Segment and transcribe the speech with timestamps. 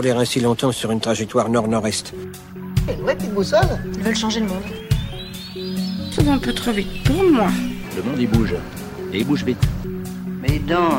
[0.00, 2.14] rouler ainsi longtemps sur une trajectoire nord-nord-est.
[2.88, 3.60] Une vraie petite boussole
[3.92, 4.62] Ils veulent changer le monde.
[6.10, 7.48] Ça va un peu trop vite pour moi.
[7.94, 8.54] Le monde, il bouge.
[9.12, 9.62] Et il bouge vite.
[10.40, 10.90] Mais donc,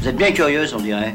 [0.00, 1.14] vous êtes bien curieuse, on dirait.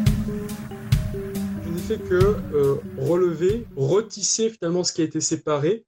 [1.66, 5.84] Je fait que euh, relever, retisser finalement ce qui a été séparé.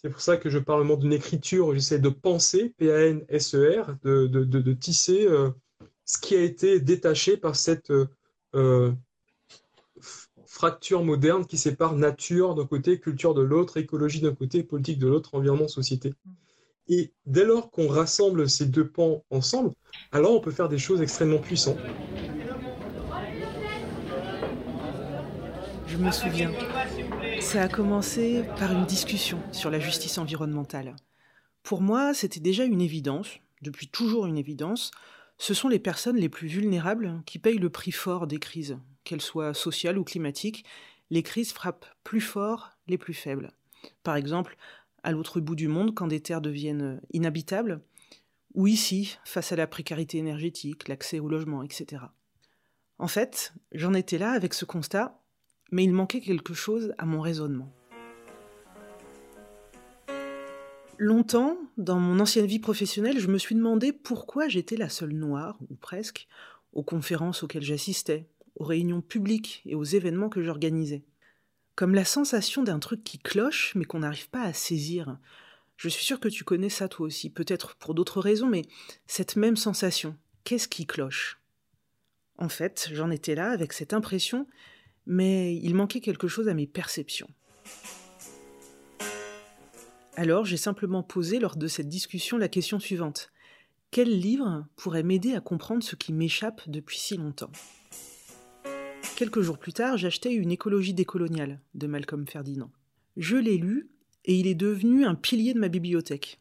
[0.00, 4.44] C'est pour ça que je parle vraiment d'une écriture, j'essaie de penser, P-A-N-S-E-R, de, de,
[4.44, 5.50] de, de tisser euh,
[6.06, 7.92] ce qui a été détaché par cette
[8.54, 8.92] euh,
[10.56, 15.06] fracture moderne qui sépare nature d'un côté, culture de l'autre, écologie d'un côté, politique de
[15.06, 16.14] l'autre, environnement, société.
[16.88, 19.72] Et dès lors qu'on rassemble ces deux pans ensemble,
[20.12, 21.76] alors on peut faire des choses extrêmement puissantes.
[25.86, 26.50] Je me souviens.
[27.40, 30.96] Ça a commencé par une discussion sur la justice environnementale.
[31.64, 33.28] Pour moi, c'était déjà une évidence,
[33.60, 34.90] depuis toujours une évidence,
[35.36, 39.22] ce sont les personnes les plus vulnérables qui payent le prix fort des crises, qu'elles
[39.22, 40.64] soient sociales ou climatiques.
[41.08, 43.52] Les crises frappent plus fort les plus faibles.
[44.02, 44.56] Par exemple,
[45.02, 47.80] à l'autre bout du monde, quand des terres deviennent inhabitables,
[48.54, 52.02] ou ici, face à la précarité énergétique, l'accès au logement, etc.
[52.98, 55.20] En fait, j'en étais là avec ce constat,
[55.70, 57.72] mais il manquait quelque chose à mon raisonnement.
[60.98, 65.58] Longtemps, dans mon ancienne vie professionnelle, je me suis demandé pourquoi j'étais la seule noire,
[65.68, 66.26] ou presque,
[66.72, 68.26] aux conférences auxquelles j'assistais,
[68.56, 71.04] aux réunions publiques et aux événements que j'organisais.
[71.74, 75.18] Comme la sensation d'un truc qui cloche, mais qu'on n'arrive pas à saisir.
[75.76, 78.62] Je suis sûre que tu connais ça toi aussi, peut-être pour d'autres raisons, mais
[79.06, 81.38] cette même sensation, qu'est-ce qui cloche?
[82.38, 84.46] En fait, j'en étais là avec cette impression,
[85.06, 87.28] mais il manquait quelque chose à mes perceptions.
[90.16, 93.30] Alors j'ai simplement posé lors de cette discussion la question suivante.
[93.90, 97.52] Quel livre pourrait m'aider à comprendre ce qui m'échappe depuis si longtemps?
[99.16, 102.70] Quelques jours plus tard, j'achetais une écologie décoloniale de Malcolm Ferdinand.
[103.16, 103.88] Je l'ai lu
[104.26, 106.38] et il est devenu un pilier de ma bibliothèque.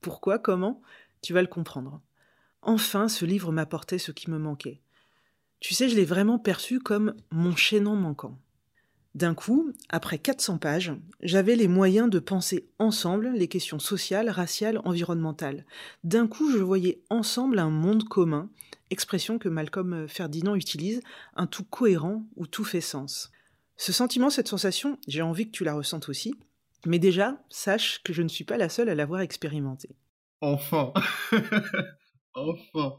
[0.00, 0.80] Pourquoi Comment?
[1.20, 2.00] Tu vas le comprendre.
[2.62, 4.80] Enfin, ce livre m'apportait ce qui me manquait.
[5.60, 8.38] Tu sais, je l'ai vraiment perçu comme mon chaînon manquant.
[9.14, 14.80] D'un coup, après 400 pages, j'avais les moyens de penser ensemble les questions sociales, raciales,
[14.86, 15.66] environnementales.
[16.02, 18.48] D'un coup, je voyais ensemble un monde commun,
[18.90, 21.00] expression que Malcolm Ferdinand utilise,
[21.34, 23.30] un tout cohérent où tout fait sens.
[23.76, 26.34] Ce sentiment, cette sensation, j'ai envie que tu la ressentes aussi,
[26.86, 29.96] mais déjà, sache que je ne suis pas la seule à l'avoir expérimenté.
[30.40, 30.92] Enfin
[32.34, 32.96] Enfin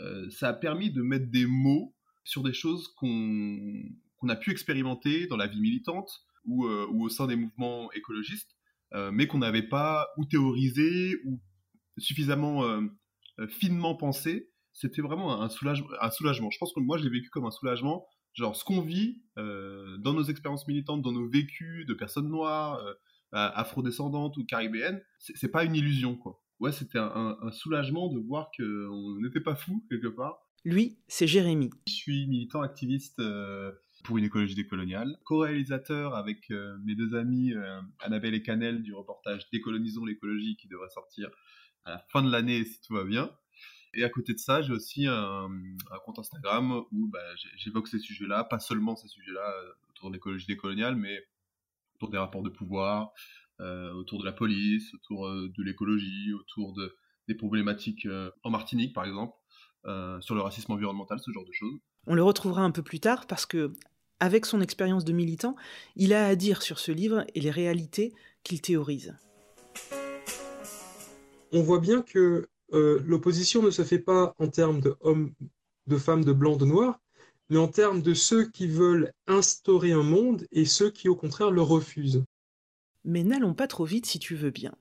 [0.00, 5.26] euh, Ça a permis de mettre des mots sur des choses qu'on a pu expérimenter
[5.26, 6.10] dans la vie militante
[6.44, 8.50] ou, euh, au sein des mouvements écologistes,
[8.92, 11.40] euh, mais qu'on n'avait pas ou théorisé ou
[11.98, 12.62] suffisamment
[13.48, 14.50] finement pensé.
[14.72, 16.50] C'était vraiment un, soulagement, un soulagement.
[16.50, 18.06] Je pense que moi, je l'ai vécu comme un soulagement.
[18.34, 22.80] Genre, ce qu'on vit dans nos expériences militantes, dans nos vécus de personnes noires,
[23.32, 26.40] afrodescendantes ou caribéennes, c'est pas une illusion, quoi.
[26.60, 30.38] Ouais, c'était un, un, soulagement de voir qu'on n'était pas fou quelque part.
[30.64, 31.70] Lui, c'est Jérémy.
[31.88, 33.20] Je suis militant activiste
[34.04, 38.94] pour une écologie décoloniale, co-réalisateur avec euh, mes deux amis euh, Annabelle et Canel du
[38.94, 41.30] reportage Décolonisons l'écologie qui devrait sortir
[41.84, 43.30] à la fin de l'année si tout va bien.
[43.94, 45.48] Et à côté de ça, j'ai aussi un,
[46.04, 47.18] compte Instagram où bah,
[47.56, 51.26] j'évoque ces sujets-là, pas seulement ces sujets-là euh, autour de l'écologie décoloniale, mais
[51.96, 53.12] autour des rapports de pouvoir,
[53.58, 56.96] autour de la police, autour de l'écologie, autour de,
[57.28, 58.08] des problématiques
[58.42, 59.34] en Martinique par exemple,
[60.20, 61.78] sur le racisme environnemental, ce genre de choses.
[62.06, 63.74] On le retrouvera un peu plus tard parce que,
[64.20, 65.56] avec son expérience de militant,
[65.96, 69.14] il a à dire sur ce livre et les réalités qu'il théorise.
[71.52, 75.32] On voit bien que euh, l'opposition ne se fait pas en termes de hommes,
[75.86, 77.00] de femmes, de blancs, de noirs,
[77.48, 81.50] mais en termes de ceux qui veulent instaurer un monde et ceux qui au contraire
[81.50, 82.24] le refusent.
[83.04, 84.74] Mais n'allons pas trop vite si tu veux bien.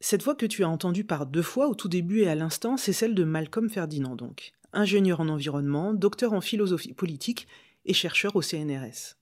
[0.00, 2.76] Cette voix que tu as entendue par deux fois au tout début et à l'instant,
[2.76, 7.46] c'est celle de Malcolm Ferdinand donc ingénieur en environnement, docteur en philosophie politique
[7.84, 9.16] et chercheur au CNRS.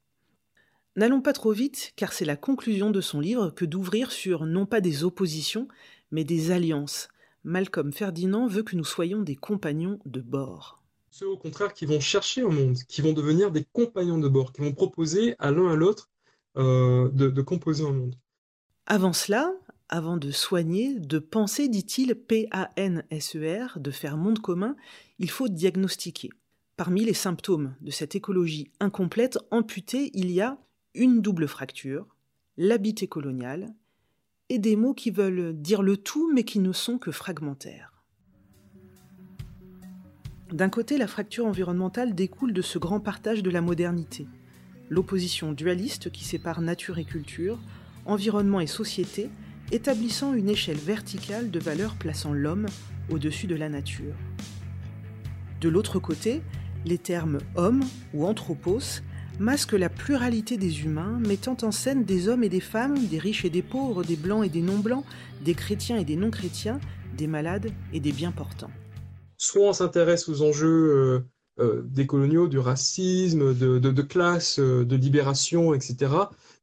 [0.96, 4.66] N'allons pas trop vite, car c'est la conclusion de son livre que d'ouvrir sur non
[4.66, 5.68] pas des oppositions,
[6.10, 7.08] mais des alliances.
[7.44, 10.82] Malcolm Ferdinand veut que nous soyons des compagnons de bord.
[11.10, 14.52] Ceux au contraire qui vont chercher un monde, qui vont devenir des compagnons de bord,
[14.52, 16.10] qui vont proposer à l'un à l'autre
[16.56, 18.16] euh, de, de composer un monde.
[18.86, 19.52] Avant cela,
[19.88, 24.76] avant de soigner, de penser, dit-il, P-A-N-S-E-R, de faire monde commun,
[25.18, 26.30] il faut diagnostiquer.
[26.76, 30.58] Parmi les symptômes de cette écologie incomplète, amputée, il y a
[30.94, 32.06] une double fracture,
[32.56, 33.74] l'habité colonial,
[34.50, 37.94] et des mots qui veulent dire le tout mais qui ne sont que fragmentaires.
[40.52, 44.26] D'un côté, la fracture environnementale découle de ce grand partage de la modernité.
[44.88, 47.60] l'opposition dualiste qui sépare nature et culture,
[48.06, 49.30] environnement et société,
[49.70, 52.66] établissant une échelle verticale de valeurs plaçant l'homme
[53.08, 54.16] au-dessus de la nature.
[55.60, 56.42] De l'autre côté,
[56.84, 59.00] les termes homme ou anthropos
[59.40, 63.44] masquent la pluralité des humains, mettant en scène des hommes et des femmes, des riches
[63.44, 65.04] et des pauvres, des blancs et des non-blancs,
[65.42, 66.78] des chrétiens et des non-chrétiens,
[67.16, 68.70] des malades et des bien portants.
[69.38, 71.24] Soit on s'intéresse aux enjeux
[71.58, 76.12] euh, euh, des coloniaux, du racisme, de, de classe, euh, de libération, etc.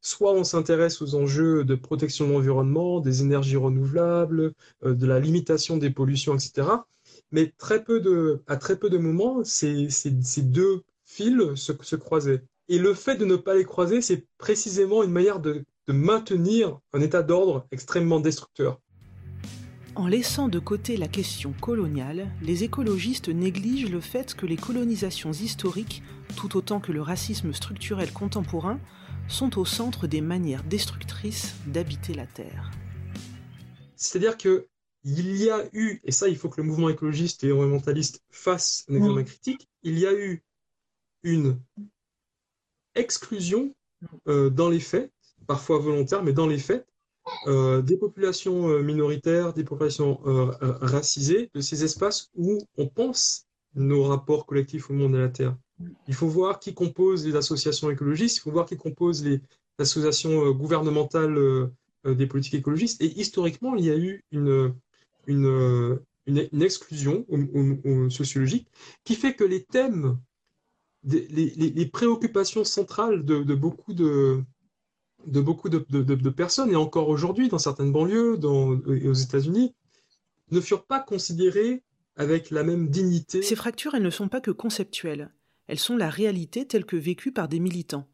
[0.00, 4.52] Soit on s'intéresse aux enjeux de protection de l'environnement, des énergies renouvelables,
[4.84, 6.68] de la limitation des pollutions, etc
[7.30, 12.42] mais très peu de, à très peu de moments, ces, ces, deux fils se, croisaient.
[12.68, 16.78] Et le fait de ne pas les croiser, c'est précisément une manière de, de maintenir
[16.92, 18.78] un état d'ordre extrêmement destructeur.
[19.94, 25.32] En laissant de côté la question coloniale, les écologistes négligent le fait que les colonisations
[25.32, 26.02] historiques,
[26.36, 28.78] tout autant que le racisme structurel contemporain,
[29.28, 32.70] sont au centre des manières destructrices d'habiter la Terre.
[33.96, 34.68] C'est-à-dire que
[35.04, 38.84] il y a eu, et ça il faut que le mouvement écologiste et environnementaliste fasse
[38.88, 40.42] un examen critique, il y a eu
[41.22, 41.58] une
[42.94, 43.74] exclusion
[44.28, 45.10] euh, dans les faits,
[45.46, 46.86] parfois volontaire, mais dans les faits,
[47.46, 50.20] euh, des populations euh, minoritaires, des populations
[50.80, 55.28] racisées, de ces espaces où on pense nos rapports collectifs au monde et à la
[55.28, 55.56] Terre.
[56.08, 59.40] Il faut voir qui compose les associations écologistes, il faut voir qui compose les
[59.78, 61.70] associations gouvernementales
[62.04, 63.00] des politiques écologistes.
[63.00, 64.74] Et historiquement, il y a eu une,
[66.60, 67.24] exclusion
[68.10, 68.66] sociologique
[69.04, 70.18] qui fait que les thèmes,
[71.04, 74.42] les, les, préoccupations centrales de, de, beaucoup de,
[75.26, 79.74] de beaucoup de, de, personnes, et encore aujourd'hui dans certaines banlieues dans, et aux États-Unis,
[80.50, 81.82] ne furent pas considérées
[82.16, 83.42] avec la même dignité.
[83.42, 85.32] Ces fractures, elles ne sont pas que conceptuelles,
[85.66, 88.08] elles sont la réalité telle que vécue par des militants.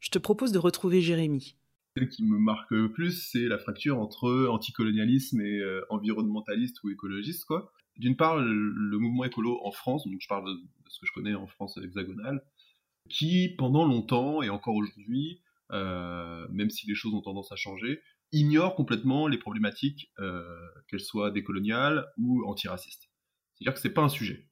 [0.00, 1.56] Je te propose de retrouver Jérémy.
[1.94, 6.90] Celle qui me marque le plus, c'est la fracture entre anticolonialisme et euh, environnementaliste ou
[6.90, 7.44] écologiste.
[7.44, 7.70] Quoi.
[7.96, 11.34] D'une part, le, mouvement écolo en France, donc je parle de, ce que je connais
[11.34, 12.42] en France hexagonale,
[13.08, 15.42] qui pendant longtemps et encore aujourd'hui,
[15.72, 18.00] euh, même si les choses ont tendance à changer,
[18.32, 20.42] ignore complètement les problématiques, euh,
[20.88, 23.10] qu'elles soient décoloniales ou antiracistes.
[23.54, 24.48] C'est-à-dire que c'est pas un sujet.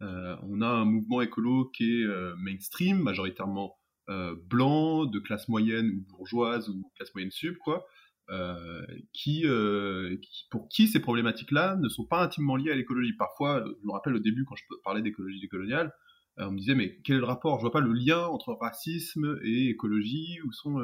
[0.00, 2.06] on a un mouvement écolo qui est
[2.36, 3.78] mainstream, majoritairement
[4.10, 7.86] euh, blancs, de classe moyenne ou bourgeoise ou classe moyenne sub, quoi,
[8.30, 10.16] euh, qui, euh,
[10.50, 13.12] pour qui ces problématiques-là ne sont pas intimement liées à l'écologie.
[13.14, 15.92] Parfois, je me rappelle au début quand je parlais d'écologie décoloniale,
[16.36, 17.56] on me disait mais quel est le rapport?
[17.58, 20.38] Je vois pas le lien entre racisme et écologie.
[20.46, 20.78] Où sont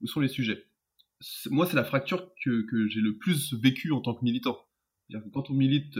[0.00, 0.64] où sont les sujets?
[1.50, 4.58] Moi, c'est la fracture que, j'ai le plus vécu en tant que militant.
[5.32, 5.96] Quand on milite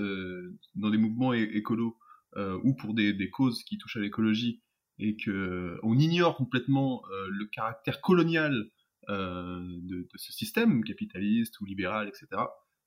[0.75, 1.97] dans des mouvements écolos
[2.37, 4.63] ou pour des, des, causes qui touchent à l'écologie
[4.99, 8.71] et que on ignore complètement euh, le caractère colonial
[9.09, 12.43] euh, de, ce système capitaliste ou libéral, etc.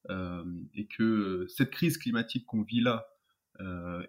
[0.10, 3.06] Euh, et que cette crise climatique qu'on vit là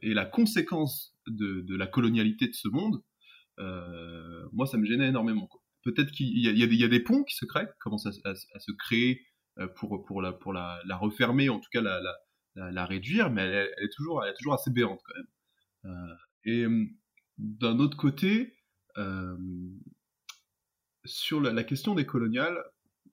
[0.03, 3.01] est la conséquence de, la colonialité de ce monde,
[4.53, 5.49] moi ça me gênait énormément.
[5.85, 9.25] Peut-être qu'il y, a des ponts qui se créent, commencent à, se créer
[9.77, 11.81] pour, pour, la, pour la, refermer, en tout cas
[12.57, 16.17] la, réduire, mais elle, est toujours, elle est toujours assez béante quand même.
[16.45, 16.67] et
[17.39, 18.53] d'un autre côté,
[18.99, 19.37] euh,
[21.07, 22.63] sur la, question des coloniales,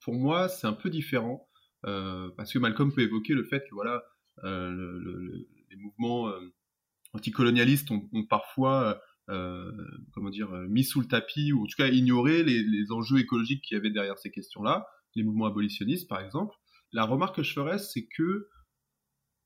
[0.01, 1.47] pour moi, c'est un peu différent,
[1.85, 4.03] euh, parce que Malcolm peut évoquer le fait que voilà,
[4.43, 6.31] euh, les mouvements
[7.13, 12.91] anticolonialistes ont, parfois comment dire, mis sous le tapis, ou en tout cas ignoré les,
[12.91, 16.55] enjeux écologiques qu'il y avait derrière ces questions-là, les mouvements abolitionnistes par exemple.
[16.91, 18.49] La remarque que je ferais, c'est que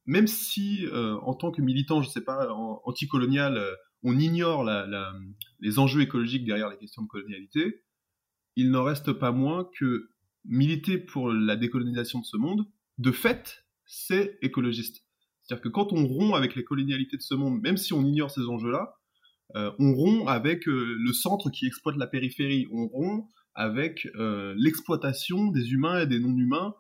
[0.06, 2.50] même si en tant que militant, je sais pas,
[2.86, 3.62] anticolonial,
[4.04, 4.68] on ignore
[5.60, 7.84] les enjeux écologiques derrière les questions de colonialité,
[8.58, 10.10] il n'en reste pas moins que
[10.44, 12.66] militer pour la décolonisation de ce monde,
[12.98, 15.06] de fait, c'est écologiste.
[15.42, 18.32] C'est-à-dire que quand on rompt avec les colonialités de ce monde, même si on ignore
[18.32, 18.96] ces enjeux-là,
[19.56, 24.56] euh, on rompt avec euh, le centre qui exploite la périphérie, on rompt avec euh,
[24.58, 26.74] l'exploitation des humains et des non-humains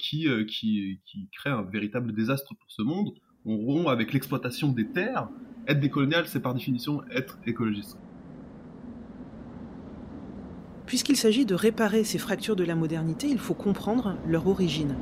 [0.00, 3.10] qui, qui, qui crée un véritable désastre pour ce monde,
[3.44, 5.28] on rompt avec l'exploitation des terres,
[5.68, 7.96] être décolonial, c'est par définition être écologiste.
[10.90, 14.96] Puisqu'il s'agit de réparer ces fractures de la modernité, il faut comprendre leur origine.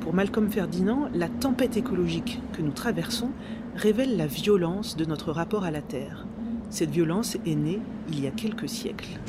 [0.00, 3.28] Pour Malcolm Ferdinand, la tempête écologique que nous traversons
[3.74, 6.26] révèle la violence de notre rapport à la Terre.
[6.70, 9.20] Cette violence est née il y a quelques siècles.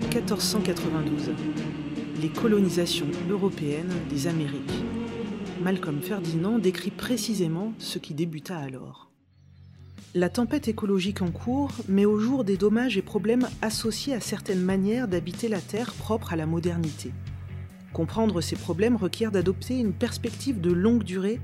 [0.12, 1.30] 1492.
[2.20, 4.82] Les colonisations européennes des Amériques.
[5.62, 9.05] Malcolm Ferdinand décrit précisément ce qui débuta alors.
[10.14, 14.62] La tempête écologique en cours met au jour des dommages et problèmes associés à certaines
[14.62, 17.12] manières d'habiter la Terre propres à la modernité.
[17.92, 21.40] Comprendre ces problèmes requiert d'adopter une perspective de longue durée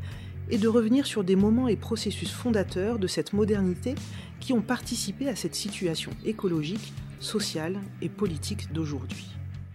[0.51, 3.95] et de revenir sur des moments et processus fondateurs de cette modernité
[4.41, 9.29] qui ont participé à cette situation écologique, sociale et politique d'aujourd'hui.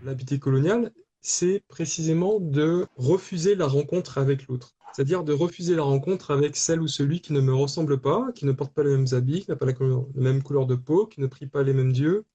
[0.04, 0.92] L'habité colonial,
[1.28, 6.82] c'est précisément de refuser la rencontre avec l'autre c'est-à-dire de refuser la rencontre avec celle
[6.82, 9.52] ou celui qui ne me ressemble pas, qui ne porte pas les mêmes habits, qui
[9.52, 9.74] n'a pas la,
[10.16, 12.26] même couleur de peau, qui ne prie pas les mêmes dieux,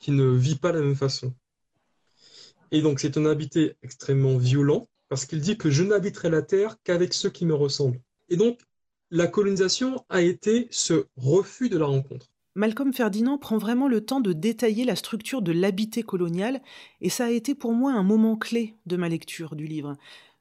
[0.00, 1.32] qui ne vit pas de la même façon.
[2.72, 6.78] Et donc c'est un habité extrêmement violent, parce qu'il dit que je n'habiterai la terre
[6.82, 8.00] qu'avec ceux qui me ressemblent.
[8.28, 8.58] Et donc
[9.12, 12.29] la colonisation a été ce refus de la rencontre.
[12.54, 16.60] Malcolm Ferdinand prend vraiment le temps de détailler la structure de l'habité colonial,
[17.00, 19.96] et ça a été pour moi un moment clé de ma lecture du livre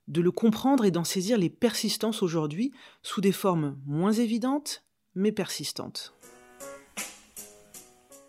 [0.09, 2.73] de le comprendre et d'en saisir les persistances aujourd'hui
[3.03, 4.83] sous des formes moins évidentes
[5.15, 6.13] mais persistantes.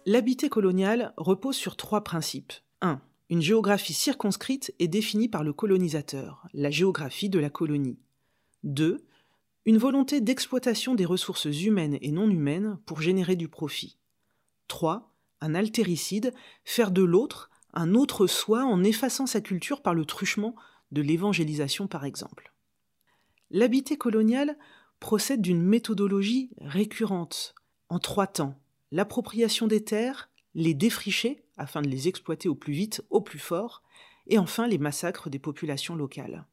[0.06, 2.52] L'habité colonial repose sur trois principes.
[2.82, 3.00] 1.
[3.28, 7.98] Une géographie circonscrite est définie par le colonisateur, la géographie de la colonie.
[8.64, 9.04] 2.
[9.66, 13.98] Une volonté d'exploitation des ressources humaines et non humaines pour générer du profit.
[14.68, 15.12] 3.
[15.40, 16.32] Un altéricide,
[16.64, 20.54] faire de l'autre un autre soi en effaçant sa culture par le truchement
[20.90, 22.52] de l'évangélisation par exemple.
[23.50, 24.56] L'habité colonial
[24.98, 27.54] procède d'une méthodologie récurrente,
[27.88, 28.60] en trois temps.
[28.92, 33.82] L'appropriation des terres, les défricher afin de les exploiter au plus vite, au plus fort,
[34.26, 36.44] et enfin les massacres des populations locales.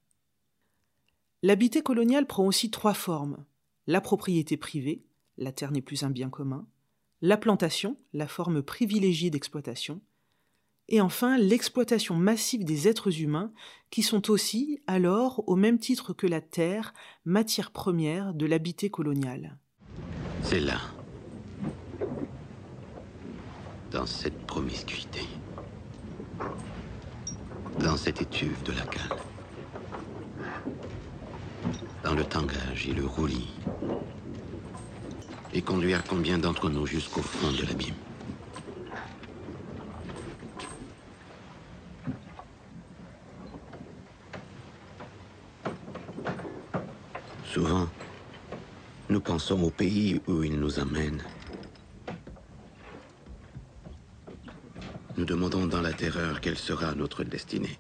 [1.48, 3.46] L'habité colonial prend aussi trois formes.
[3.86, 5.06] La propriété privée,
[5.38, 6.68] la terre n'est plus un bien commun,
[7.22, 10.02] la plantation, la forme privilégiée d'exploitation,
[10.90, 13.54] et enfin l'exploitation massive des êtres humains,
[13.92, 19.58] qui sont aussi, alors, au même titre que la terre, matière première de l'habité colonial.
[20.42, 20.82] C'est là,
[23.90, 25.22] dans cette promiscuité,
[27.80, 29.18] dans cette étuve de la cale,
[32.04, 33.50] dans le tangage et le roulis,
[35.54, 37.96] et conduire combien d'entre nous jusqu'au fond de l'abîme.
[47.46, 47.88] Souvent,
[49.10, 51.24] nous pensons au pays où il nous amène.
[55.18, 57.80] Nous demandons dans la terreur quelle sera notre destinée.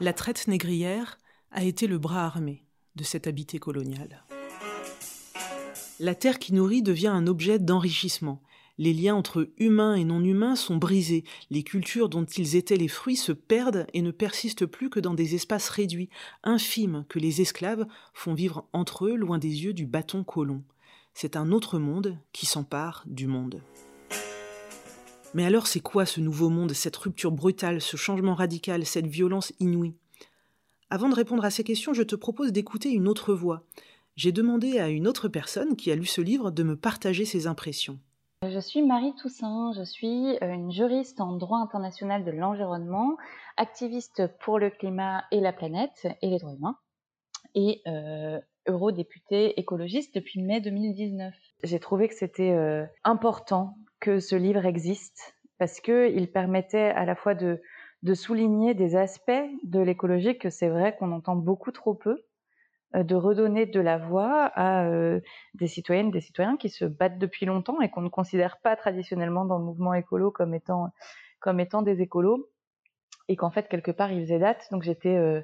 [0.00, 1.18] La traite négrière
[1.50, 2.64] a été le bras armé
[2.98, 4.22] de cette habité coloniale.
[6.00, 8.42] La terre qui nourrit devient un objet d'enrichissement,
[8.80, 12.86] les liens entre humains et non humains sont brisés, les cultures dont ils étaient les
[12.86, 16.10] fruits se perdent et ne persistent plus que dans des espaces réduits,
[16.44, 20.62] infimes, que les esclaves font vivre entre eux loin des yeux du bâton colon.
[21.12, 23.60] C'est un autre monde qui s'empare du monde.
[25.34, 29.52] Mais alors c'est quoi ce nouveau monde, cette rupture brutale, ce changement radical, cette violence
[29.58, 29.94] inouïe?
[30.90, 33.62] Avant de répondre à ces questions, je te propose d'écouter une autre voix.
[34.16, 37.46] J'ai demandé à une autre personne qui a lu ce livre de me partager ses
[37.46, 37.98] impressions.
[38.42, 43.18] Je suis Marie Toussaint, je suis euh, une juriste en droit international de l'environnement,
[43.58, 46.78] activiste pour le climat et la planète et les droits humains,
[47.54, 51.34] et euh, eurodéputée écologiste depuis mai 2019.
[51.64, 57.14] J'ai trouvé que c'était euh, important que ce livre existe parce qu'il permettait à la
[57.14, 57.60] fois de,
[58.02, 59.32] de souligner des aspects
[59.64, 62.22] de l'écologie que c'est vrai qu'on entend beaucoup trop peu
[62.94, 65.20] euh, de redonner de la voix à euh,
[65.54, 69.44] des citoyennes, des citoyens qui se battent depuis longtemps et qu'on ne considère pas traditionnellement
[69.44, 70.90] dans le mouvement écolo comme étant,
[71.40, 72.48] comme étant des écolos
[73.28, 74.68] et qu'en fait quelque part ils faisaient date.
[74.70, 75.42] Donc j'étais euh,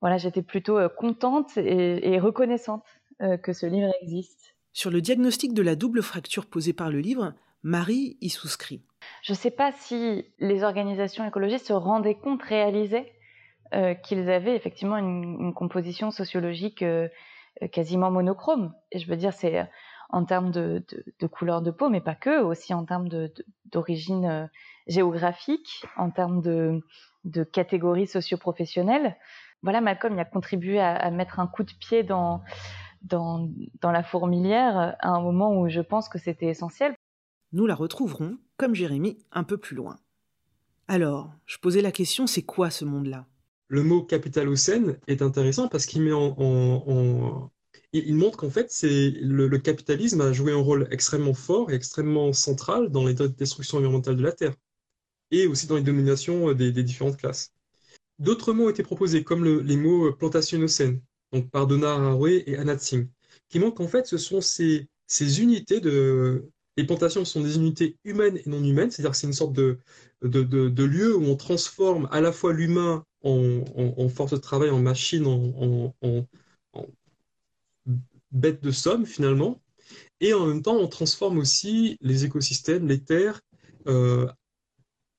[0.00, 2.84] voilà, j'étais plutôt contente et, reconnaissante
[3.42, 4.54] que ce livre existe.
[4.74, 7.32] Sur le diagnostic de la double fracture posée par le livre,
[7.62, 8.82] Marie y souscrit.
[9.22, 13.12] Je ne sais pas si les organisations écologistes se rendaient compte, réalisaient
[13.74, 17.08] euh, qu'ils avaient effectivement une, composition sociologique euh,
[17.62, 18.72] euh, quasiment monochrome.
[18.92, 19.68] Et je veux dire, c'est
[20.10, 20.84] en termes de,
[21.32, 23.08] couleur de peau, mais pas que, aussi en termes
[23.64, 24.48] d'origine
[24.86, 26.80] géographique, en termes de,
[27.52, 29.16] catégories socio-professionnelles.
[29.62, 32.42] Voilà, Malcolm il a contribué à, mettre un coup de pied dans
[33.82, 36.94] la fourmilière à un moment où je pense que c'était essentiel.
[37.52, 39.98] Nous la retrouverons, comme Jérémy, un peu plus loin.
[40.88, 43.26] Alors, je posais la question, c'est quoi ce monde-là?
[43.68, 47.50] Le mot capitalocène est intéressant parce qu'il met en,
[47.92, 52.32] il montre qu'en fait, c'est le, capitalisme a joué un rôle extrêmement fort et extrêmement
[52.32, 54.54] central dans les destructions environnementales de la Terre
[55.30, 57.52] et aussi dans les dominations euh, des, différentes classes.
[58.18, 61.00] D'autres mots ont été proposés, comme les mots plantationocène,
[61.32, 63.08] donc par Donna Haraway et Anat Singh,
[63.48, 64.88] qui montrent qu'en fait, ce sont ces
[65.40, 66.48] unités de...
[66.76, 69.78] Les plantations sont des unités humaines et non humaines, c'est-à-dire que c'est une sorte de,
[70.22, 76.26] lieu où on transforme à la fois l'humain en, force de travail, en machine, en,
[78.30, 79.60] bête de somme finalement,
[80.20, 83.40] et en même temps on transforme aussi les écosystèmes, les terres,
[83.86, 84.26] euh,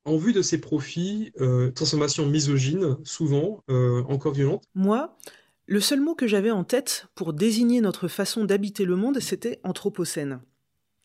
[0.06, 4.64] en vue de ces profits, euh, transformation misogyne, souvent, euh, encore violente.
[4.74, 5.18] Moi,
[5.66, 9.60] le seul mot que j'avais en tête pour désigner notre façon d'habiter le monde, c'était
[9.64, 10.40] anthropocène.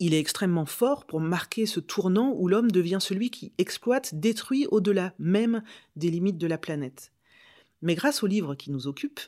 [0.05, 4.67] Il est extrêmement fort pour marquer ce tournant où l'homme devient celui qui exploite, détruit
[4.73, 5.63] au-delà même
[5.95, 7.13] des limites de la planète.
[7.83, 9.21] Mais grâce au livre qui nous occupe,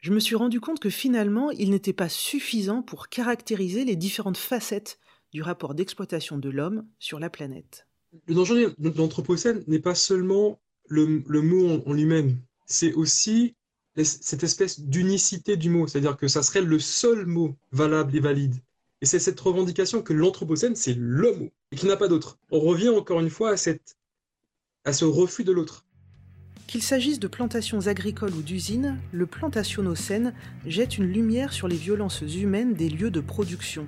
[0.00, 4.38] je me suis rendu compte que finalement, il n'était pas suffisant pour caractériser les différentes
[4.38, 4.98] facettes
[5.32, 7.86] du rapport d'exploitation de l'homme sur la planète.
[8.26, 10.58] Le danger de l'Anthropocène n'est pas seulement
[10.88, 13.54] le, mot en, lui-même, c'est aussi
[13.94, 18.56] cette espèce d'unicité du mot, c'est-à-dire que ça serait le seul mot valable et valide.
[19.00, 22.38] Et c'est cette revendication que l'Anthropocène, c'est mot, et qu'il n'y a pas d'autre.
[22.50, 23.96] On revient encore une fois à, cette,
[24.84, 25.84] à ce refus de l'autre.
[26.66, 30.34] Qu'il s'agisse de plantations agricoles ou d'usines, le plantationocène
[30.66, 33.86] jette une lumière sur les violences humaines des lieux de production,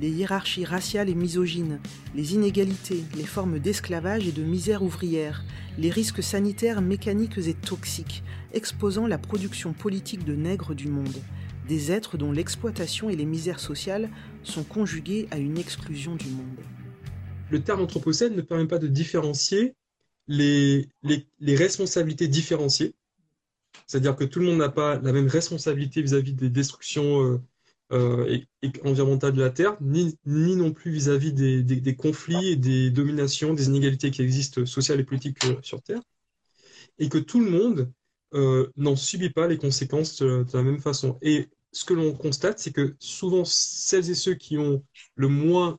[0.00, 1.78] les hiérarchies raciales et misogynes,
[2.14, 5.44] les inégalités, les formes d'esclavage et de misère ouvrière,
[5.76, 11.22] les risques sanitaires mécaniques et toxiques, exposant la production politique de nègres du monde,
[11.90, 14.10] êtres dont l'exploitation et les misères sociales
[14.42, 16.60] sont conjuguées à une exclusion du monde.
[17.50, 19.74] Le terme anthropocène ne permet pas de différencier
[20.28, 20.88] les,
[21.42, 22.94] responsabilités différenciées.
[23.86, 27.40] C'est-à-dire que tout le monde n'a pas la même responsabilité vis-à-vis des destructions euh,
[27.92, 28.38] euh,
[28.84, 34.10] environnementales de la Terre, ni, non plus vis-à-vis des, conflits et des dominations, des inégalités
[34.10, 36.00] qui existent sociales et politiques euh, sur Terre.
[36.98, 37.90] Et que tout le monde
[38.76, 41.18] n'en subit pas les conséquences de, la même façon.
[41.20, 44.84] Et ce que l'on constate, c'est que souvent, celles et ceux qui ont
[45.16, 45.78] le moins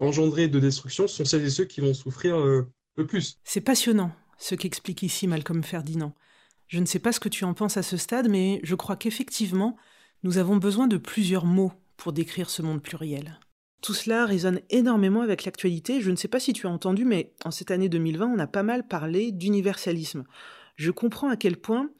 [0.00, 2.66] engendrer de destruction sont celles et ceux qui vont souffrir euh,
[2.96, 3.38] le plus.
[3.44, 6.14] C'est passionnant ce qu'explique ici Malcolm Ferdinand.
[6.66, 8.96] Je ne sais pas ce que tu en penses à ce stade, mais je crois
[8.96, 9.76] qu'effectivement,
[10.22, 13.38] nous avons besoin de plusieurs mots pour décrire ce monde pluriel.
[13.82, 16.00] Tout cela résonne énormément avec l'actualité.
[16.00, 18.46] Je ne sais pas si tu as entendu, mais en cette année 2020, on a
[18.46, 20.24] pas mal parlé d'universalisme.
[20.76, 21.90] Je comprends à quel point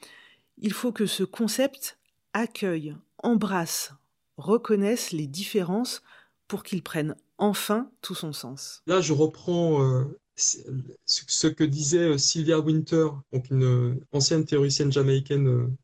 [0.58, 1.98] il faut que ce concept
[2.32, 3.92] accueille, embrasse,
[4.36, 6.02] reconnaisse les différences
[6.48, 8.82] pour qu'il prenne enfin tout son sens.
[8.86, 10.04] Là, je reprends euh,
[10.36, 15.76] ce que disait euh, Sylvia Winter, donc une euh, ancienne théoricienne jamaïcaine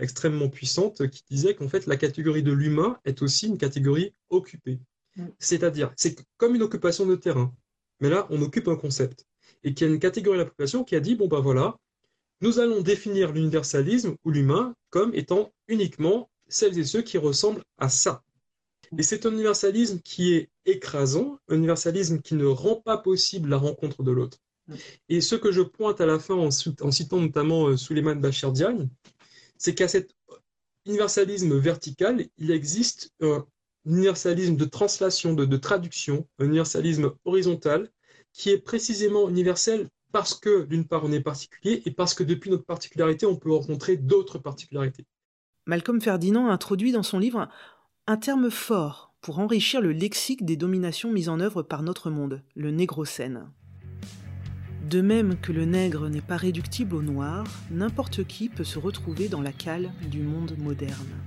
[0.00, 4.78] extrêmement puissante, qui disait qu'en fait, la catégorie de l'humain est aussi une catégorie occupée.
[5.16, 5.24] Mm.
[5.40, 7.52] C'est-à-dire, c'est comme une occupation de terrain.
[7.98, 9.26] Mais là, on occupe un concept.
[9.64, 11.76] Et qu'il y a une catégorie de la population qui a dit, bon ben voilà,
[12.40, 17.88] nous allons définir l'universalisme ou l'humain comme étant uniquement celles et ceux qui ressemblent à
[17.88, 18.22] ça.
[18.98, 23.56] Et c'est un universalisme qui est écrasant, un universalisme qui ne rend pas possible la
[23.56, 24.38] rencontre de l'autre.
[25.08, 28.88] Et ce que je pointe à la fin en, citant notamment euh, Suleiman Bachir Diagne,
[29.58, 30.14] c'est qu'à cet
[30.86, 33.46] universalisme vertical, il existe un
[33.84, 37.90] universalisme de translation, de traduction, un universalisme horizontal
[38.32, 42.48] qui est précisément universel parce que, d'une part, on est particulier et parce que depuis
[42.48, 45.06] notre particularité, on peut rencontrer d'autres particularités.
[45.66, 47.48] Malcolm Ferdinand introduit dans son livre
[48.06, 52.42] un terme fort pour enrichir le lexique des dominations mises en œuvre par notre monde,
[52.54, 53.50] le négrocène.
[54.88, 59.26] De même que le nègre n'est pas réductible au noir, n'importe qui peut se retrouver
[59.26, 61.18] dans la cale du monde moderne.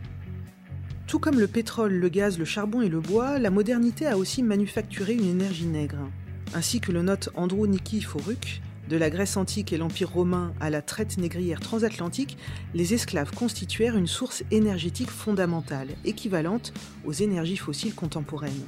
[1.08, 4.44] Tout comme le pétrole, le gaz, le charbon et le bois, la modernité a aussi
[4.44, 6.10] manufacturé une énergie nègre.
[6.54, 10.82] Ainsi que le note Andrew Nikiforuk, de la Grèce antique et l'Empire romain à la
[10.82, 12.38] traite négrière transatlantique,
[12.74, 16.74] les esclaves constituèrent une source énergétique fondamentale, équivalente
[17.06, 18.66] aux énergies fossiles contemporaines.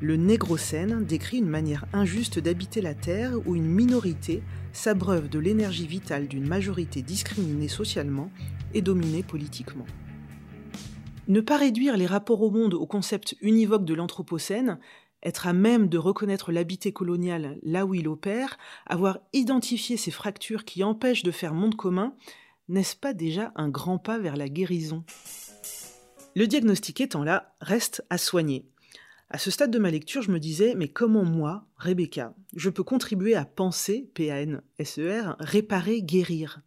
[0.00, 5.86] Le Négrocène décrit une manière injuste d'habiter la Terre où une minorité s'abreuve de l'énergie
[5.86, 8.30] vitale d'une majorité discriminée socialement
[8.74, 9.86] et dominée politiquement.
[11.26, 14.78] Ne pas réduire les rapports au monde au concept univoque de l'Anthropocène,
[15.24, 20.64] être à même de reconnaître l'habité colonial là où il opère, avoir identifié ces fractures
[20.64, 22.14] qui empêchent de faire monde commun,
[22.68, 25.04] n'est-ce pas déjà un grand pas vers la guérison?
[26.36, 28.66] Le diagnostic étant là, reste à soigner.
[29.30, 32.82] À ce stade de ma lecture, je me disais, mais comment moi, Rebecca, je peux
[32.82, 36.60] contribuer à penser, P-A-N-S-E-R, réparer, guérir?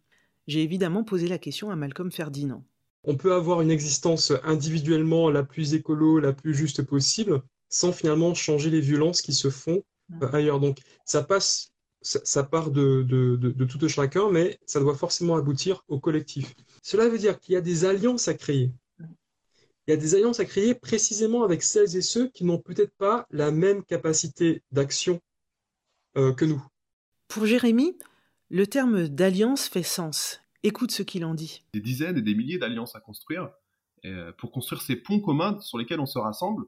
[0.46, 2.64] J'ai évidemment posé la question à Malcolm Ferdinand.
[3.04, 8.34] On peut avoir une existence individuellement la plus écolo, la plus juste possible, sans finalement
[8.34, 9.82] changer les violences qui se font
[10.22, 10.60] euh, ailleurs.
[10.60, 15.98] Donc ça passe, ça, part de, de, tout chacun, mais ça doit forcément aboutir au
[15.98, 16.54] collectif.
[16.82, 18.72] Cela veut dire qu'il y a des alliances à créer.
[19.00, 22.94] il y a des alliances à créer précisément avec celles et ceux qui n'ont peut-être
[22.96, 25.20] pas la même capacité d'action
[26.16, 26.62] euh, que nous.
[27.28, 27.98] Pour Jérémy,
[28.50, 30.40] le terme d'alliance fait sens.
[30.62, 31.62] Écoute ce qu'il en dit.
[31.74, 33.50] Des dizaines et des milliers d'alliances à construire
[34.04, 36.64] euh, pour construire ces ponts communs sur lesquels on se rassemble.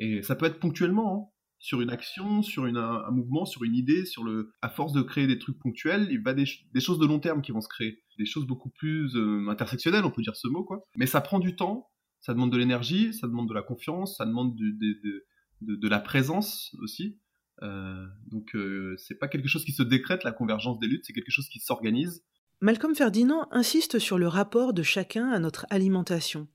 [0.00, 4.06] Et ça peut être ponctuellement, hein, sur une action, sur un, mouvement, sur une idée,
[4.06, 7.06] sur le, à force de créer des trucs ponctuels, il va des, des choses de
[7.06, 10.36] long terme qui vont se créer, des choses beaucoup plus euh, intersectionnelles, on peut dire
[10.36, 10.82] ce mot, quoi.
[10.96, 11.90] Mais ça prend du temps,
[12.22, 17.20] ça demande de l'énergie, ça demande de la confiance, ça demande de, la présence aussi.
[17.62, 21.12] Euh, donc euh, c'est pas quelque chose qui se décrète la convergence des luttes, c'est
[21.12, 22.24] quelque chose qui s'organise.
[22.62, 26.48] Malcolm Ferdinand insiste sur le rapport de chacun à notre alimentation.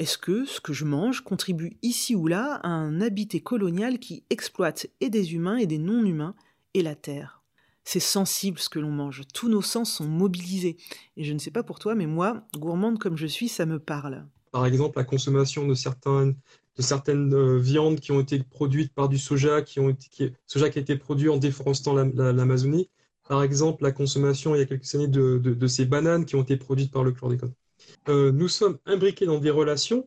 [0.00, 4.24] Est-ce que ce que je mange contribue ici ou là à un habité colonial qui
[4.30, 6.34] exploite et des humains et des non-humains
[6.72, 7.42] et la terre?
[7.84, 10.78] C'est sensible ce que l'on mange, tous nos sens sont mobilisés.
[11.18, 13.78] Et je ne sais pas pour toi, mais moi, gourmande comme je suis, ça me
[13.78, 16.34] parle par exemple la consommation de certaines,
[17.34, 20.82] euh, viandes qui ont été produites par du soja, qui, ont été, soja qui a
[20.82, 22.88] été produit en déforestant l'Amazonie.
[23.28, 26.42] par exemple, la consommation il y a quelques années de, de, ces bananes qui ont
[26.42, 27.52] été produites par le chlordécone.
[28.08, 30.06] Euh, nous sommes imbriqués dans des relations,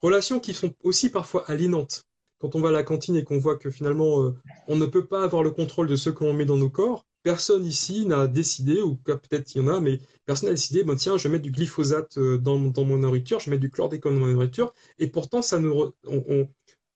[0.00, 2.04] relations qui sont aussi parfois aliénantes.
[2.40, 4.34] Quand on va à la cantine et qu'on voit que finalement euh,
[4.66, 7.64] on ne peut pas avoir le contrôle de ce qu'on met dans nos corps, personne
[7.64, 11.22] ici n'a décidé, ou peut-être il y en a, mais personne n'a décidé, tiens, je
[11.24, 14.32] vais mettre du glyphosate euh, dans, mon nourriture, je vais mettre du chlordécone dans ma
[14.32, 15.92] nourriture, et pourtant, ça, nous,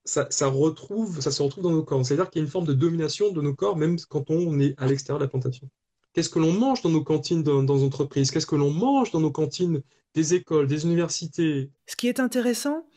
[0.05, 1.21] ça se retrouve
[1.63, 2.05] dans nos corps.
[2.05, 4.75] C'est-à-dire qu'il y a une forme de domination de nos corps, même quand on est
[4.79, 5.69] à l'extérieur de la plantation.
[6.17, 8.33] Qu'est-ce que l'on mange dans nos cantines dans, dans entreprises?
[8.33, 9.83] Qu'est-ce que l'on mange dans nos cantines
[10.15, 11.71] des écoles, des universités?
[11.87, 12.89] Ce qui est intéressant,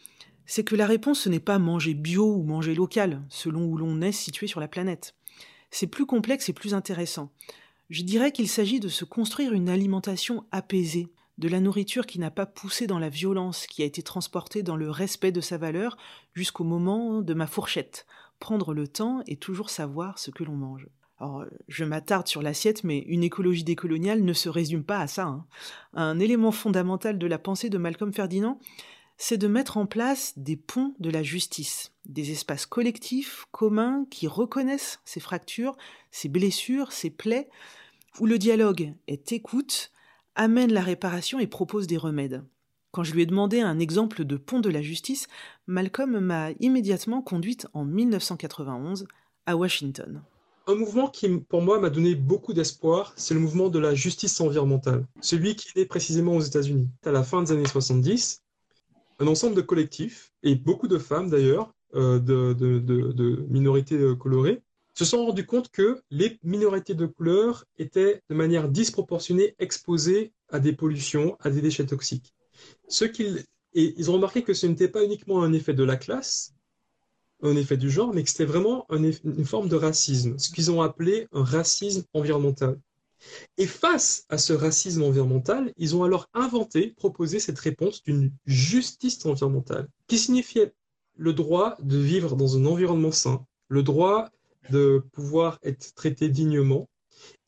[0.48, 4.02] c'est que la réponse, ce n'est pas manger bio ou manger local, selon où l'on
[4.02, 5.14] est situé sur la planète
[5.72, 7.32] c'est plus complexe et plus intéressant.
[7.90, 12.32] Je dirais qu'il s'agit de se construire une alimentation apaisée, de la nourriture qui n'a
[12.32, 15.98] pas poussé dans la violence, qui a été transportée dans le respect de sa valeur
[16.34, 18.06] jusqu'au moment de ma fourchette,
[18.40, 20.88] prendre le temps et toujours savoir ce que l'on mange.
[21.20, 25.26] Alors, je m'attarde sur l'assiette, mais une écologie décoloniale ne se résume pas à ça.
[25.26, 25.46] Hein.
[25.94, 28.60] Un élément fondamental de la pensée de Malcolm Ferdinand,
[29.18, 34.28] c'est de mettre en place des ponts de la justice, des espaces collectifs, communs, qui
[34.28, 35.76] reconnaissent ces fractures,
[36.10, 37.50] ces blessures, ces plaies,
[38.22, 39.92] où le dialogue est écoute,
[40.36, 42.46] amène la réparation et propose des remèdes.
[42.92, 45.28] Quand je lui ai demandé un exemple de pont de la justice,
[45.68, 49.06] Malcolm m'a immédiatement conduite en 1991
[49.46, 50.24] à Washington.
[50.70, 54.40] Un mouvement qui, pour moi, m'a donné beaucoup d'espoir, c'est le mouvement de la justice
[54.40, 56.88] environnementale, celui qui est né précisément aux États-Unis.
[57.04, 58.44] À la fin des années 70,
[59.18, 64.62] un ensemble de collectifs, et beaucoup de femmes d'ailleurs, euh, de, minorités euh, colorées,
[64.94, 70.60] se sont rendus compte que les minorités de couleur étaient de manière disproportionnée exposées à
[70.60, 72.36] des pollutions, à des déchets toxiques.
[73.74, 76.54] Ils ont remarqué que ce n'était pas uniquement un effet de la classe,
[77.42, 80.82] un effet du genre, mais que c'était vraiment une forme de racisme, ce qu'ils ont
[80.82, 82.78] appelé un racisme environnemental.
[83.58, 89.26] Et face à ce racisme environnemental, ils ont alors inventé, proposé cette réponse d'une justice
[89.26, 90.74] environnementale, qui signifiait
[91.18, 94.30] le droit de vivre dans un environnement sain, le droit
[94.70, 96.88] de pouvoir être traité dignement.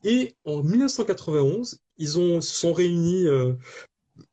[0.04, 3.54] Et en 1991, ils se sont réunis euh,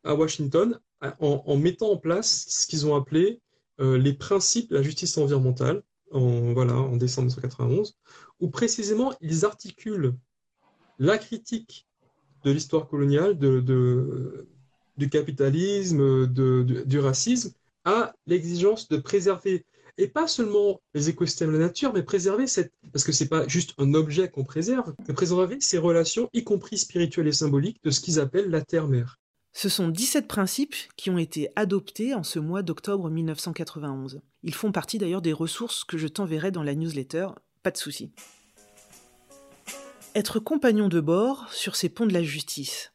[0.03, 0.79] à Washington
[1.21, 3.41] en, mettant en place ce qu'ils ont appelé
[3.79, 7.97] les principes de la justice environnementale, en, voilà, en décembre 1991,
[8.41, 10.15] où précisément ils articulent
[10.99, 11.87] la critique
[12.45, 17.53] de l'histoire coloniale, du capitalisme, du racisme,
[17.85, 19.65] à l'exigence de préserver,
[19.97, 23.47] et pas seulement les écosystèmes de la nature, mais préserver cette, parce que c'est pas
[23.49, 27.91] juste un objet qu'on préserve, mais préserver ces relations, y compris spirituelles et symboliques, de
[27.91, 29.19] ce qu'ils appellent la terre-mère.
[29.53, 34.21] Ce sont 17 principes qui ont été adoptés en ce mois d'octobre 1991.
[34.43, 37.29] Ils font partie d'ailleurs des ressources que je t'enverrai dans la newsletter,
[37.63, 38.13] pas de souci
[40.19, 42.91] être compagnon de bord sur ces ponts de la justice.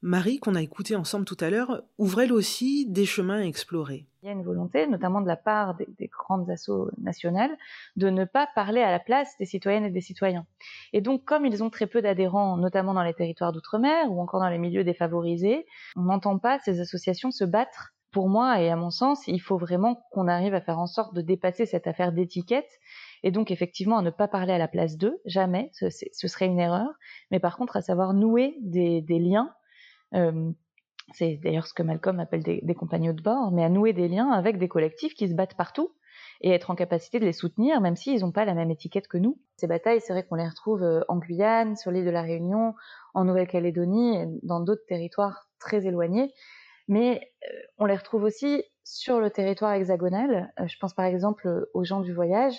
[0.00, 4.06] Marie, qu'on a écouté ensemble tout à l'heure, ouvre elle aussi des chemins à explorer?
[4.22, 7.50] Il y a une volonté, notamment de la part des, grandes assos nationales,
[7.96, 10.46] de ne pas parler à la place des citoyennes et des citoyens.
[10.92, 14.40] Et donc, comme ils ont très peu d'adhérents, notamment dans les territoires d'outre-mer ou encore
[14.40, 17.92] dans les milieux défavorisés, on n'entend pas ces associations se battre.
[18.12, 21.12] Pour moi et à mon sens, il faut vraiment qu'on arrive à faire en sorte
[21.12, 22.70] de dépasser cette affaire d'étiquette
[23.22, 25.88] et donc effectivement à ne pas parler à la place d'eux, jamais, ce,
[26.28, 26.88] serait une erreur,
[27.30, 29.52] mais par contre à savoir nouer des, liens,
[31.12, 34.30] c'est d'ailleurs ce que Malcolm appelle des, compagnons de bord, mais à nouer des liens
[34.30, 35.92] avec des collectifs qui se battent partout
[36.40, 39.18] et être en capacité de les soutenir, même s'ils n'ont pas la même étiquette que
[39.18, 39.40] nous.
[39.56, 42.74] Ces batailles, c'est vrai qu'on les retrouve euh, en Guyane, sur l'île de la Réunion,
[43.14, 46.32] en Nouvelle-Calédonie, dans d'autres territoires très éloignés,
[46.86, 50.52] mais euh, on les retrouve aussi sur le territoire hexagonal.
[50.64, 52.54] je pense par exemple aux gens du voyage.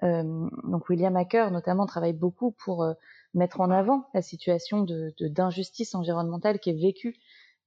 [0.00, 2.86] donc William Hacker notamment travaille beaucoup pour
[3.36, 7.16] mettre en avant la situation de d'injustice environnementale qui est vécue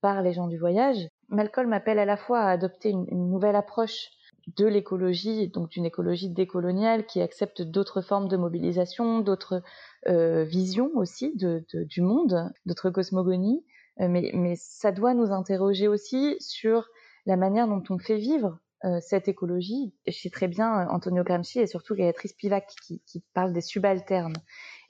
[0.01, 1.10] par les gens du voyage.
[1.29, 4.10] Malcolm appelle à la fois à adopter une, nouvelle approche
[4.58, 9.62] de l'écologie, donc d'une écologie décoloniale qui accepte d'autres formes de mobilisation, d'autres
[10.08, 13.63] euh, visions aussi de, du monde, d'autres cosmogonies.
[13.99, 16.88] Euh, mais, ça doit nous interroger aussi sur
[17.25, 19.93] la manière dont on fait vivre euh, cette écologie.
[20.08, 24.38] Je sais très bien Antonio Gramsci et surtout Béatrice Pivac qui, qui parlent des subalternes.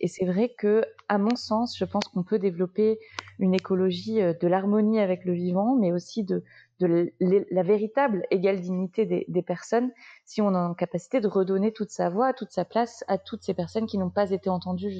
[0.02, 3.00] Et c'est vrai que, à mon sens, je pense qu'on peut développer
[3.38, 6.44] une écologie euh, de l'harmonie avec le vivant, mais aussi de,
[6.80, 9.92] de la véritable égale dignité des, des, personnes,
[10.26, 13.44] si on a en capacité de redonner toute sa voix, toute sa place à toutes
[13.44, 14.92] ces personnes qui n'ont pas été entendues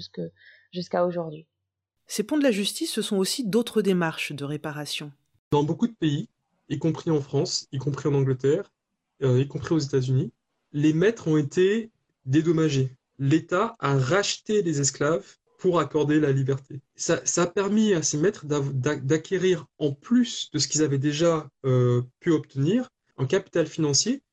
[0.74, 1.46] jusqu'à aujourd'hui.
[2.08, 5.12] Ces ponts de la justice, ce sont aussi d'autres démarches de réparation.
[5.52, 6.28] Dans beaucoup de pays,
[6.68, 8.72] y compris en France, y compris en Angleterre,
[9.22, 10.32] euh, y compris aux États-Unis,
[10.74, 11.92] les maîtres ont été
[12.26, 16.80] dédommagés l'État a racheté les esclaves pour accorder la liberté.
[16.96, 22.02] Ça, a permis à ces maîtres d'acquérir, en plus de ce qu'ils avaient déjà euh,
[22.22, 24.24] pu obtenir, un capital financier.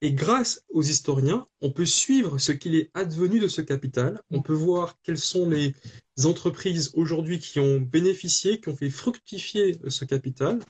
[0.00, 4.22] Et grâce aux historiens, on peut suivre ce qu'il est advenu de ce capital.
[4.30, 5.74] On peut voir quelles sont les
[6.24, 10.60] entreprises aujourd'hui qui ont bénéficié, qui ont fait fructifier ce capital.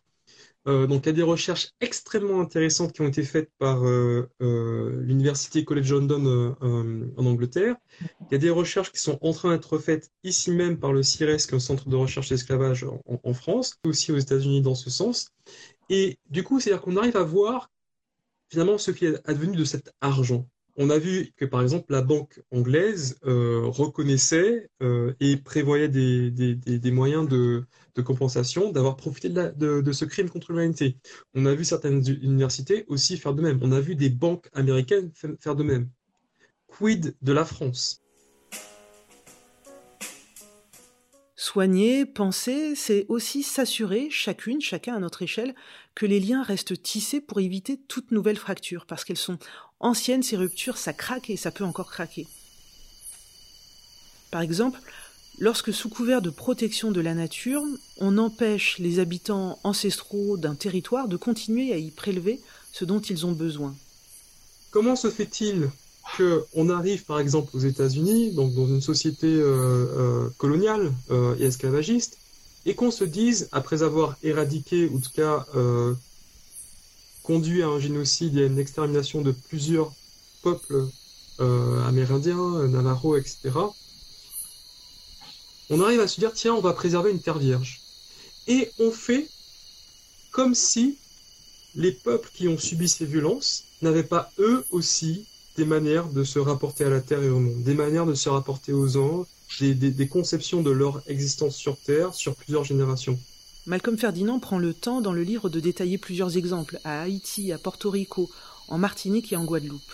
[0.66, 4.28] Euh, donc, il y a des recherches extrêmement intéressantes qui ont été faites par euh,
[4.42, 7.76] euh, l'Université College London en Angleterre.
[8.00, 11.02] Il y a des recherches qui sont en train d'être faites ici même par le
[11.02, 14.74] CIRES, qui est un centre de recherche d'esclavage en, en, France, aussi aux États-Unis dans
[14.74, 15.30] ce sens.
[15.88, 17.70] Et du coup, c'est-à-dire qu'on arrive à voir
[18.50, 20.46] finalement ce qui est advenu de cet argent.
[20.82, 24.70] On a vu que par exemple la banque anglaise reconnaissait
[25.20, 27.66] et prévoyait des, moyens de,
[28.02, 30.96] compensation d'avoir profité de, ce crime contre l'humanité.
[31.34, 33.58] On a vu certaines universités aussi faire de même.
[33.62, 35.90] On a vu des banques américaines faire de même.
[36.66, 38.02] Quid de la France?
[41.42, 45.54] Soigner, penser, c'est aussi s'assurer, chacune, chacun à notre échelle,
[45.94, 49.38] que les liens restent tissés pour éviter toute nouvelle fracture, parce qu'elles sont
[49.78, 52.26] anciennes, ces ruptures, ça craque et ça peut encore craquer.
[54.30, 54.82] Par exemple,
[55.38, 57.64] lorsque sous couvert de protection de la nature,
[57.96, 62.38] on empêche les habitants ancestraux d'un territoire de continuer à y prélever
[62.70, 63.74] ce dont ils ont besoin.
[64.72, 65.70] Comment se fait-il
[66.16, 71.44] qu'on arrive par exemple aux États-Unis, donc dans une société euh, euh, coloniale euh, et
[71.44, 72.18] esclavagiste,
[72.66, 75.46] et qu'on se dise, après avoir éradiqué, ou en tout cas
[77.22, 79.92] conduit à un génocide et à une extermination de plusieurs
[80.42, 80.86] peuples
[81.38, 83.50] amérindiens, Navajo, etc.,
[85.70, 87.80] on arrive à se dire tiens, on va préserver une terre vierge.
[88.48, 89.28] Et on fait
[90.32, 90.98] comme si
[91.76, 96.38] les peuples qui ont subi ces violences n'avaient pas eux aussi des manières de se
[96.38, 99.26] rapporter à la terre et au monde, des manières de se rapporter aux anges,
[99.60, 103.18] des, conceptions de leur existence sur terre sur plusieurs générations.
[103.66, 107.58] Malcolm Ferdinand prend le temps dans le livre de détailler plusieurs exemples à Haïti, à
[107.58, 108.30] Porto Rico,
[108.68, 109.92] en Martinique et en Guadeloupe.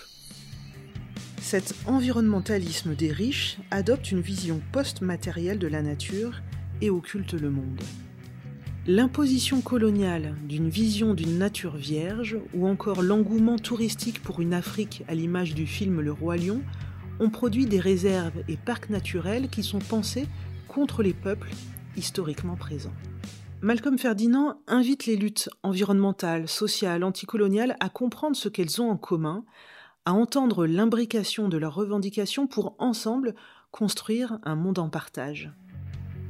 [1.43, 6.41] Cet environnementalisme des riches adopte une vision post-matérielle de la nature
[6.81, 7.81] et occulte le monde.
[8.89, 15.15] L'imposition coloniale d'une vision d'une nature vierge ou encore l'engouement touristique pour une Afrique à
[15.17, 16.63] l'image du film Le Roi Lion
[17.19, 20.29] ont produit des réserves et parcs naturels qui sont pensés
[20.69, 21.51] contre les peuples
[21.97, 22.95] historiquement présents.
[23.61, 29.45] Malcolm Ferdinand invite les luttes environnementales, sociales, anticoloniales à comprendre ce qu'elles ont en commun
[30.05, 33.35] à entendre l'imbrication de leurs revendications pour ensemble
[33.73, 35.51] construire un monde en partage.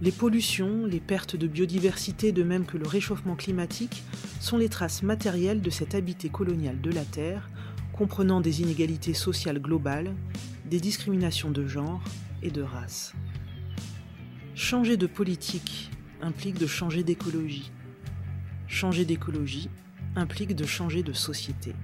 [0.02, 4.02] Les pollutions, les pertes de biodiversité de même que le réchauffement climatique
[4.40, 7.48] sont les traces matérielles de cet habité colonial de la Terre,
[7.94, 10.14] comprenant des inégalités sociales globales,
[10.68, 12.02] des discriminations de genre
[12.42, 13.14] et de race.
[14.54, 17.72] Changer de politique implique de changer d'écologie.
[18.66, 19.70] Changer d'écologie
[20.14, 21.74] implique de changer de société.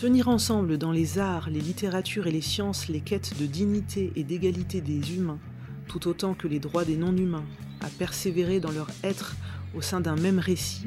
[0.00, 4.22] Tenir ensemble dans les arts, les littératures et les sciences les quêtes de dignité et
[4.22, 5.40] d'égalité des humains,
[5.90, 7.44] tout autant que les droits des non-humains,
[7.80, 9.34] à persévérer dans leur être
[9.74, 10.86] au sein d'un même récit,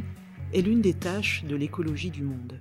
[0.53, 2.57] est l'une des tâches de l'écologie du monde.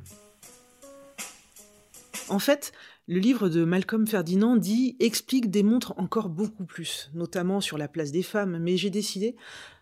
[2.28, 2.72] En fait,
[3.07, 8.11] le livre de Malcolm Ferdinand dit, explique, démontre encore beaucoup plus, notamment sur la place
[8.11, 9.37] des femmes, mais j'ai décidé,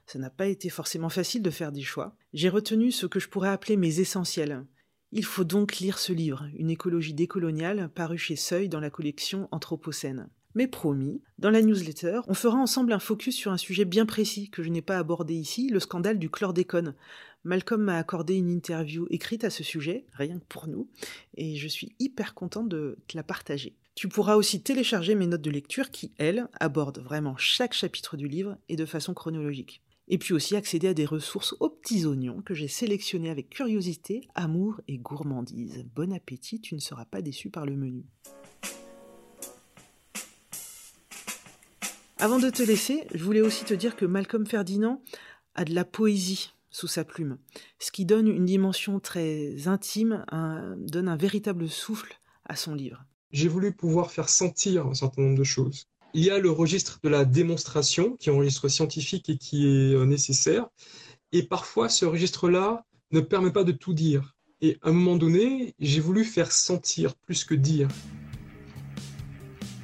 [0.05, 3.31] ça n'a pas été forcément facile de faire des choix, j'ai retenu ce que je
[3.31, 4.67] pourrais appeler mes essentiels,
[5.13, 9.49] il faut donc lire ce livre, Une écologie décoloniale, paru chez Seuil dans la collection
[9.51, 10.29] Anthropocène.
[10.55, 14.51] Mais promis, dans la newsletter, on fera ensemble un focus sur un sujet bien précis
[14.51, 16.95] que je n'ai pas abordé ici, le scandale du chlordécone.
[17.45, 20.89] Malcolm m'a accordé une interview écrite à ce sujet, rien que pour nous,
[21.37, 23.77] et je suis hyper contente de te la partager.
[23.95, 28.29] Tu pourras aussi télécharger mes notes de lecture qui, elles, abordent vraiment chaque chapitre du
[28.29, 29.83] livre et de façon chronologique.
[30.09, 34.23] Et puis aussi accéder à des ressources aux petits oignons que j'ai sélectionnées avec curiosité,
[34.35, 35.85] amour et gourmandise.
[35.95, 38.05] Bon appétit, tu ne seras pas déçu par le menu.
[42.21, 45.03] Avant de te laisser, je voulais aussi te dire que Malcolm Ferdinand
[45.55, 47.39] a de la poésie sous sa plume,
[47.79, 50.25] ce qui donne une dimension très intime,
[50.77, 53.05] donne un véritable souffle à son livre.
[53.33, 55.87] J'ai voulu pouvoir faire sentir un certain nombre de choses.
[56.13, 59.67] Il y a le registre de la démonstration, qui est un registre scientifique et qui
[59.67, 60.67] est euh, nécessaire.
[61.33, 64.37] Et parfois, ce registre-là ne permet pas de tout dire.
[64.61, 67.89] Et à un moment donné, j'ai voulu faire sentir plus que dire.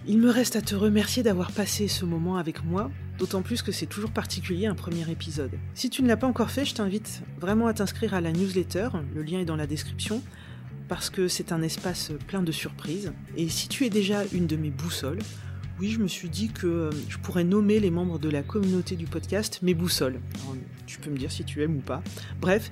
[0.09, 3.73] Il me reste à te remercier d'avoir passé ce moment avec moi, d'autant plus que
[3.73, 5.51] c'est toujours particulier un premier épisode.
[5.75, 8.90] Si tu ne l'as pas encore fait, je t'invite vraiment à t'inscrire à la newsletter,
[9.16, 10.23] le lien est dans la description,
[10.87, 13.12] parce que c'est un espace plein de surprises.
[13.37, 15.19] Et si tu es déjà une de mes boussoles,
[15.81, 18.95] oui, je me suis dit que euh, je pourrais nommer les membres de la communauté
[18.95, 20.21] du podcast mes boussoles.
[20.87, 22.05] tu peux me dire si tu aimes ou pas.
[22.40, 22.71] Bref,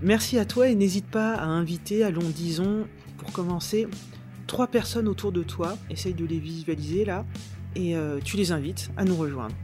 [0.00, 2.86] merci à toi et n'hésite pas à inviter, allons disons,
[3.16, 3.88] pour commencer,
[4.48, 7.24] trois personnes autour de toi, essaye de les visualiser là,
[7.76, 9.54] et euh, tu les invites à nous rejoindre.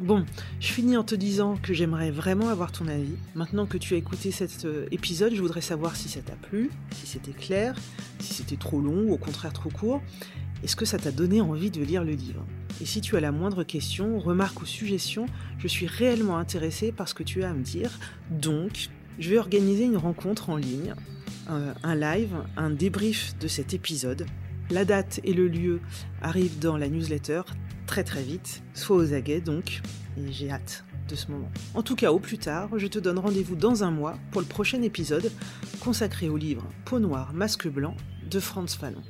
[0.00, 0.24] Bon,
[0.60, 3.14] je finis en te disant que j'aimerais vraiment avoir ton avis.
[3.34, 6.70] Maintenant que tu as écouté cet euh, épisode, je voudrais savoir si ça t'a plu,
[6.92, 7.76] si c'était clair,
[8.18, 10.00] si c'était trop long ou au contraire trop court.
[10.64, 12.44] Est-ce que ça t'a donné envie de lire le livre?
[12.80, 15.26] Et si tu as la moindre question, remarque ou suggestion,
[15.58, 17.90] je suis réellement intéressé par ce que tu as à me dire.
[18.30, 20.94] Donc, je vais organiser une rencontre en ligne
[21.50, 24.26] un live, un débrief de cet épisode.
[24.70, 25.80] La date et le lieu
[26.22, 27.42] arrivent dans la newsletter
[27.86, 29.82] très très vite, soit aux aguets donc,
[30.16, 31.50] et j'ai hâte de ce moment.
[31.74, 34.46] En tout cas, au plus tard, je te donne rendez-vous dans un mois pour le
[34.46, 35.32] prochain épisode
[35.80, 37.96] consacré au livre Peau noire, masque blanc
[38.30, 39.02] de Franz Fanon.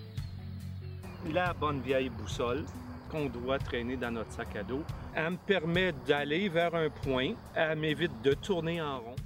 [1.35, 2.65] La bonne vieille boussole
[3.11, 4.83] qu'on doit traîner dans notre sac à dos,
[5.15, 9.17] elle me permet d'aller vers un point, elle m'évite de tourner en rond.